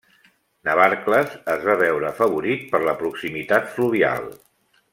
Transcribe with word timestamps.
Navarcles 0.69 1.35
es 1.55 1.67
va 1.67 1.75
veure 1.83 2.07
afavorit 2.09 2.65
per 2.73 2.81
la 2.89 2.97
proximitat 3.03 3.69
fluvial. 3.77 4.27